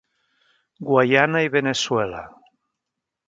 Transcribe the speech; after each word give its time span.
Guaiana 0.87 1.43
i 1.47 1.51
Veneçuela. 1.57 2.21